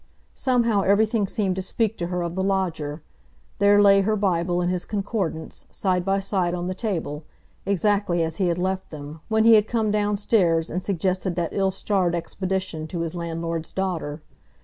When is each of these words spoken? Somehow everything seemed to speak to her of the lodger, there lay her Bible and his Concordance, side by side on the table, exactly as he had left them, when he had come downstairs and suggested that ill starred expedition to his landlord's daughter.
Somehow 0.33 0.81
everything 0.81 1.27
seemed 1.27 1.55
to 1.57 1.61
speak 1.61 1.95
to 1.99 2.07
her 2.07 2.23
of 2.23 2.33
the 2.33 2.41
lodger, 2.43 3.03
there 3.59 3.79
lay 3.79 4.01
her 4.01 4.15
Bible 4.15 4.59
and 4.59 4.71
his 4.71 4.83
Concordance, 4.83 5.67
side 5.69 6.03
by 6.03 6.19
side 6.19 6.55
on 6.55 6.65
the 6.65 6.73
table, 6.73 7.23
exactly 7.67 8.23
as 8.23 8.37
he 8.37 8.47
had 8.47 8.57
left 8.57 8.89
them, 8.89 9.21
when 9.29 9.43
he 9.43 9.53
had 9.53 9.67
come 9.67 9.91
downstairs 9.91 10.71
and 10.71 10.81
suggested 10.81 11.35
that 11.35 11.53
ill 11.53 11.69
starred 11.69 12.15
expedition 12.15 12.87
to 12.87 13.01
his 13.01 13.13
landlord's 13.13 13.71
daughter. 13.71 14.23